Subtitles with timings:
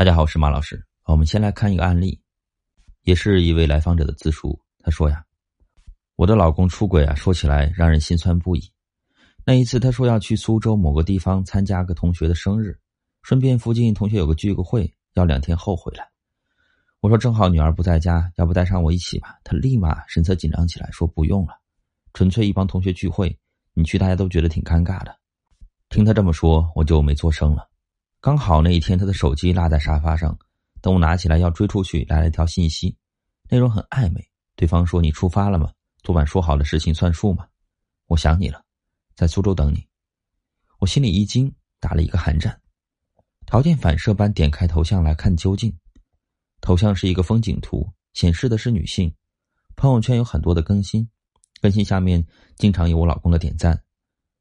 [0.00, 0.82] 大家好，我是马老师。
[1.04, 2.18] 我们先来看一个案例，
[3.02, 4.58] 也是一位来访者的自述。
[4.78, 5.22] 他说呀，
[6.16, 8.62] 我的老公出轨啊，说起来让人心酸不已。
[9.44, 12.74] 那一次他说要去苏州某个地方参加个同学的生日，
[13.20, 16.08] 顺便附近同学有个聚个会，要两天后回来。
[17.00, 19.38] 我说正好女儿不在家，要不带上我一起吧？
[19.44, 21.52] 他立马神色紧张起来，说不用了，
[22.14, 23.38] 纯粹一帮同学聚会，
[23.74, 25.14] 你去大家都觉得挺尴尬的。
[25.90, 27.68] 听他这么说，我就没做声了。
[28.22, 30.38] 刚好那一天，他的手机落在沙发上，
[30.82, 32.94] 等我拿起来要追出去，来了一条信息，
[33.48, 34.22] 内容很暧昧。
[34.56, 35.72] 对方说：“你出发了吗？
[36.02, 37.46] 昨晚说好的事情算数吗？”
[38.08, 38.62] 我想你了，
[39.14, 39.86] 在苏州等你。
[40.80, 42.60] 我心里一惊，打了一个寒战。
[43.46, 45.74] 条件反射般点开头像来看究竟，
[46.60, 49.10] 头像是一个风景图，显示的是女性。
[49.76, 51.08] 朋友圈有很多的更新，
[51.62, 52.22] 更新下面
[52.56, 53.82] 经常有我老公的点赞。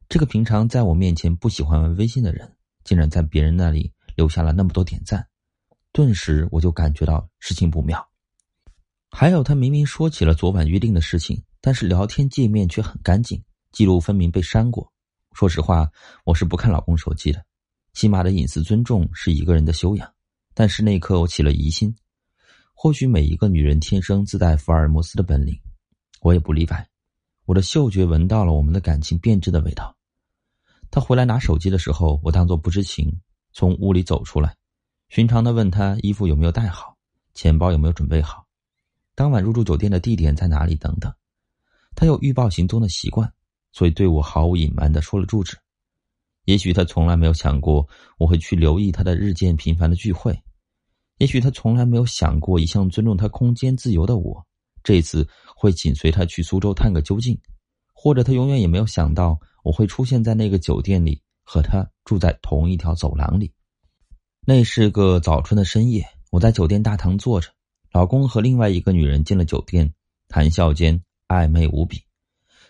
[0.09, 2.57] 这个平常在我面前不喜欢玩微信的人。
[2.83, 5.25] 竟然在别人那里留下了那么多点赞，
[5.91, 8.05] 顿时我就感觉到事情不妙。
[9.11, 14.91] 还有，他明明说起了昨晚约定的事情，但是聊天界面却很干净，记录分明被删过。
[15.34, 15.89] 说实话，
[16.26, 17.43] 我是不看老公手机的，
[17.93, 20.11] 起码的隐私尊重是一个人的修养。
[20.54, 21.95] 但是那一刻，我起了疑心。
[22.73, 25.59] 或许每一个女人天生自带福尔摩斯的本领，
[26.21, 26.87] 我也不例外。
[27.45, 29.95] 我的嗅觉闻到了我们的感情变质的味道。
[30.91, 33.15] 他回来拿手机的时候，我当作不知情，
[33.54, 34.55] 从屋里走出来，
[35.09, 36.98] 寻常的问他衣服有没有带好，
[37.35, 38.45] 钱包有没有准备好，
[39.13, 41.13] 当晚入住酒店的地点在哪里等等。
[41.95, 43.32] 他有预报行踪的习惯，
[43.71, 45.57] 所以对我毫无隐瞒的说了住址。
[46.45, 50.41] 也许他从来没有想过我会去留意他的日渐频繁的聚会，
[51.20, 54.43] 也许他从来没有想过一向尊重他空间自由的我，
[54.84, 57.40] 这次会紧随他去苏州探个究竟，
[57.93, 59.40] 或者他永远也没有想到。
[59.63, 63.52] 我会出现在那个酒店里，和他住在同一条走廊里。
[64.46, 67.50] 那是个早春的深夜，我在酒店大堂坐着，
[67.91, 69.94] 老公和另外一个女人进了酒店，
[70.28, 72.03] 谈笑间暧昧无比。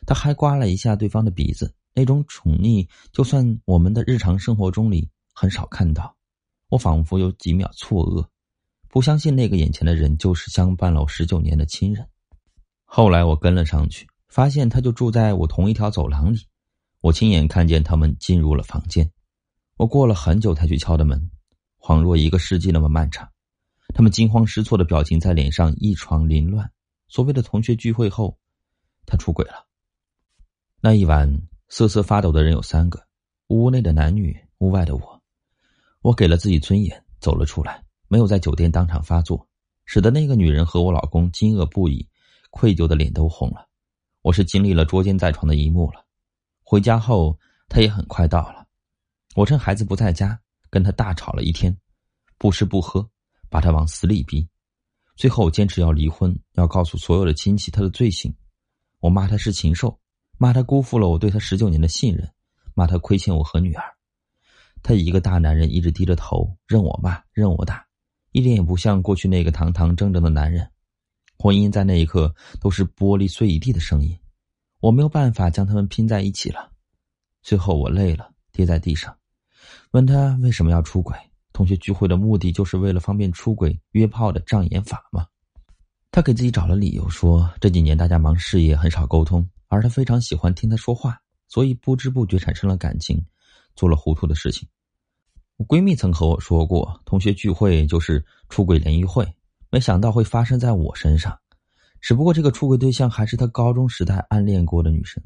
[0.05, 6.15] 他还刮了一下对方的鼻子，那种宠溺，就算我们的日常生活中里很少看到。
[6.69, 8.27] 我仿佛有几秒错愕，
[8.89, 12.07] 不相信那个眼前的人就是相伴了我十九年的亲人。
[12.85, 16.39] 后来我跟了上去，发现他就住在我同一条走廊里。
[17.01, 19.09] 我亲眼看见他们进入了房间，
[19.77, 21.31] 我过了很久才去敲的门，
[21.79, 23.29] 恍若一个世纪那么漫长。
[23.93, 26.69] 他们惊慌失措的表情在脸上一床凌乱。
[27.07, 28.37] 所谓的同学聚会后，
[29.05, 29.65] 他出轨了。
[30.81, 33.01] 那一晚瑟瑟发抖的人有三个：
[33.47, 35.21] 屋内的男女，屋外的我。
[36.01, 39.47] 我给了自己尊严，走了出来，没有在酒店当场发作，
[39.85, 42.07] 使得那个女人和我老公惊愕不已，
[42.51, 43.67] 愧疚的脸都红了。
[44.21, 46.05] 我是经历了捉奸在床的一幕了。
[46.69, 47.35] 回家后，
[47.67, 48.63] 他也很快到了。
[49.33, 51.75] 我趁孩子不在家，跟他大吵了一天，
[52.37, 53.09] 不吃不喝，
[53.49, 54.47] 把他往死里逼。
[55.15, 58.31] 最后坚持要离婚，要告诉所有的亲戚他的罪行。
[58.99, 59.99] 我骂他是禽兽，
[60.37, 62.31] 骂他辜负了我对他十九年的信任，
[62.75, 63.83] 骂他亏欠我和女儿。
[64.83, 67.83] 他一个大男人一直低着头，任我骂，任我打，
[68.31, 70.69] 一点也不像过去那个堂堂正正的男人。
[71.39, 72.31] 婚姻在那一刻
[72.61, 74.15] 都是玻璃碎一地的声音。
[74.79, 76.71] 我没有办法将他们拼在一起了。
[77.41, 79.15] 最后我累了，跌在地上，
[79.91, 81.15] 问他为什么要出轨？
[81.51, 85.25] 同学聚会的目的就是为了方便出轨约炮的障眼法吗？
[86.11, 93.25] 他给自己找了理由，说这几年大家忙事业，很少沟通，而他非常喜欢听他说话，所以不知不觉产生了感情，
[93.75, 94.67] 做了糊涂的事情。
[95.57, 99.27] 我闺蜜曾和我说过，同学聚会就是出轨联谊会，
[99.69, 101.37] 没想到会发生在我身上。
[102.01, 105.23] 只不过这个出轨对象还是他高中时代暗恋过的女生，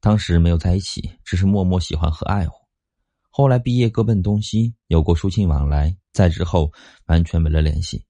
[0.00, 2.66] 当时没有在一起，只是默默喜欢和爱护。
[3.30, 6.72] 后来毕业各奔东西，有过书信往来，再之后
[7.06, 8.04] 完全没了联系。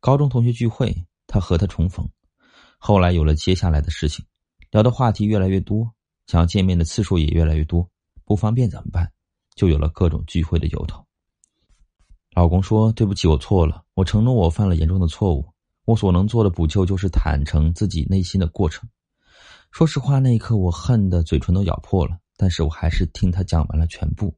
[0.00, 0.94] 高中同学聚会，
[1.26, 2.08] 他和他重逢，
[2.78, 4.24] 后来有了接下来的事情，
[4.70, 5.90] 聊的话题越来越多，
[6.26, 7.88] 想要见面的次数也越来越多，
[8.24, 9.10] 不方便怎么办？
[9.56, 11.04] 就有了各种聚会的由头。
[12.34, 15.44] 老公说：“对不起，我错了，我承诺我犯了严重的错误。”
[15.88, 18.86] 我所能做的补救就是坦诚自己内心的过程。
[19.70, 24.36] 说实话，那一刻我恨的嘴唇都咬破了，但是我还是听他讲完了全部。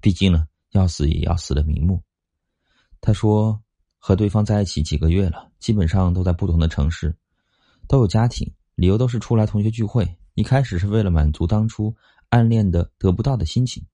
[0.00, 2.02] 毕竟呢，要死也要死的瞑目。
[3.02, 3.60] 他说，
[3.98, 7.14] 和对方在一起几个月了，基本上都在不同的城市，
[7.86, 10.08] 都有家庭，理由都是出来同学聚会。
[10.36, 11.94] 一开始是为了满足当初
[12.30, 13.84] 暗恋的得不到的心情，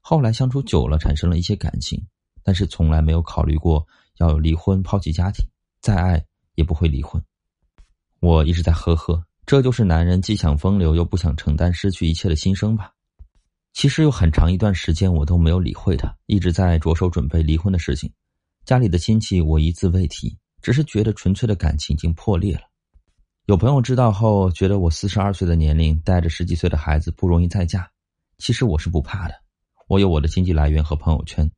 [0.00, 2.04] 后来相处久了，产生了一些感情，
[2.42, 3.86] 但是从来没有考虑过
[4.16, 5.46] 要离婚、抛弃家庭。
[5.84, 7.22] 再爱也不会离婚，
[8.20, 12.90] 我一直在呵呵，这就是男人既想风流又不想承担失去一切的心声吧。
[13.74, 18.10] 其实有很长一段时间我都没有理会他，一直在着手准备离婚的事情，
[18.64, 22.62] 家里的亲戚我一字未提，只是觉得纯粹的感情已经破裂了。
[23.44, 27.86] 有朋友知道后，觉得我四十二岁的年龄带着十几岁的孩子不容易再嫁。
[28.38, 29.34] 其实我是不怕的，
[29.86, 31.50] 我有我的经济来源和朋友圈，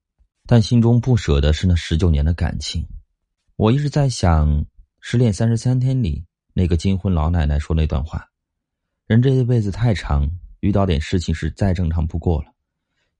[0.48, 2.84] 但心中不舍的是那十九年的感情。
[3.56, 4.50] 我一直在想，
[5.00, 8.28] 《失恋三十三天》里那个金婚老奶奶说那段话：
[9.06, 10.30] 人这一辈子太长，
[10.60, 12.52] 遇到点事情是再正常不过了。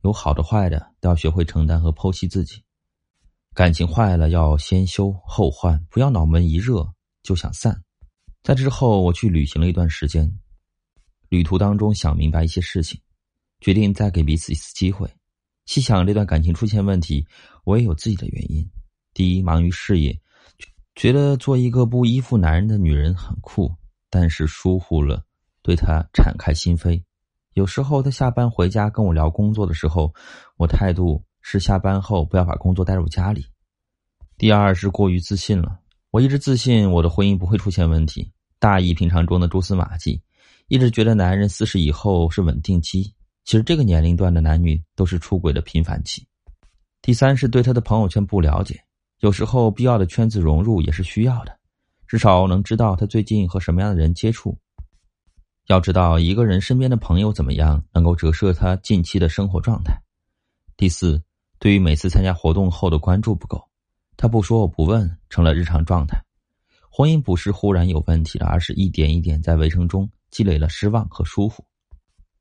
[0.02, 2.62] 有好的坏的，都要学会承担和剖析自己。
[3.54, 6.86] 感情坏了要先修后换，不要脑门一热
[7.22, 7.82] 就想散。
[8.42, 10.38] 在之后，我去旅行了一段时间，
[11.30, 13.00] 旅途当中想明白一些事情。
[13.58, 15.10] 决定再给彼此一次机会。
[15.64, 17.26] 细想这段感情出现问题，
[17.64, 18.70] 我也有自己的原因。
[19.14, 20.20] 第一，忙于事业，
[20.96, 23.70] 觉得做一个不依附男人的女人很酷，
[24.08, 25.22] 但是疏忽了
[25.62, 27.02] 对他敞开心扉。
[27.52, 30.12] 有时候他下班回家跟我聊工作的时候，
[30.56, 33.44] 我态度是下班后不要把工作带入家里。
[34.38, 35.78] 第二是过于自信了，
[36.10, 40.22] 我一直自信我的婚姻不会出现问题，大意平常中的蛛丝马迹，
[40.68, 43.02] 一直觉得男人四十以后是稳定期。
[43.44, 46.26] 其实这个年龄段的男女都是出轨的频繁期。
[47.02, 48.82] 第三是对他的朋友圈不了解，
[49.20, 51.58] 有时候必要的圈子融入也是需要的，
[52.06, 54.58] 至少能知道他最近和什么样的人接触。
[55.66, 60.00] 要知道一个人身边的朋友怎么样，能够折射他近期的生活状态。
[60.76, 61.22] 第四，
[61.58, 63.68] 对于每次参加活动后的关注不够，
[64.16, 66.22] 他不说我不问，成了日常状态。
[66.90, 71.64] 婚姻不是忽然有问题了，而是一点一点在围城中积累了失望和疏忽。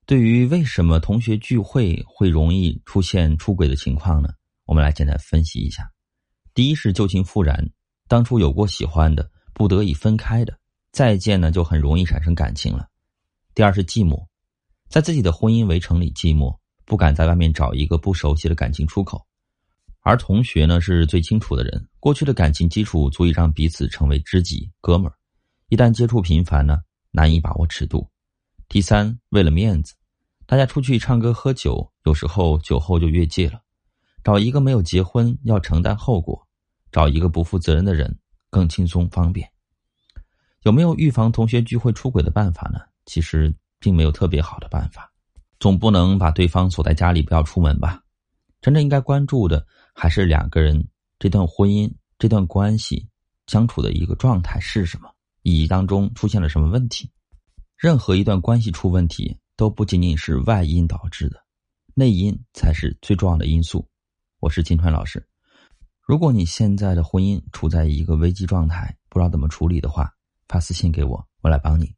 [0.06, 4.30] 对于为什么同学聚会会容易出现出轨的情况呢？
[4.66, 5.90] 我们来简单分析一下。
[6.56, 7.70] 第一是旧情复燃，
[8.08, 10.58] 当初有过喜欢的，不得已分开的，
[10.94, 12.88] 再见呢就很容易产生感情了。
[13.54, 14.26] 第二是寂寞，
[14.88, 19.22] 在自己的婚姻围城里寂寞，不敢在外面找一个不熟悉的感情出口。
[20.00, 25.14] 而同学呢是最清楚的人，过去的感情基础足以让彼此成为知己哥们儿，
[25.68, 26.78] 一旦接触频繁呢，
[27.12, 28.10] 难以把握尺度。
[28.70, 29.94] 第三，为了面子，
[30.46, 33.60] 大家出去唱歌喝酒，有时候酒后就越界了。
[34.24, 36.45] 找一个没有结婚要承担后果，
[36.96, 38.18] 找一个不负责任的人
[38.50, 39.46] 更轻松方便。
[40.62, 42.80] 有没有预防同学聚会出轨的办法呢？
[43.06, 45.12] 其实并没有特别好的办法，
[45.60, 48.02] 总不能把对方锁在家里不要出门吧？
[48.62, 50.88] 真正应该关注的还是两个人
[51.20, 53.06] 这段婚姻、这段关系
[53.48, 55.10] 相处的一个状态是什么，
[55.42, 57.12] 以及当中出现了什么问题。
[57.76, 61.44] 任何一段关系出问题，都不仅仅是外因导致的，
[61.94, 63.86] 内因才是最重要的因素。
[64.40, 65.28] 我是金川老师，
[66.06, 70.14] 如果你现在的婚姻处在一个危机状态，不知道怎么处理的话，
[70.48, 71.92] 发私信给我，我来帮你。